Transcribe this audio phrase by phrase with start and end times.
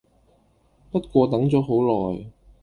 [0.89, 1.75] 不過等左好
[2.13, 2.25] 耐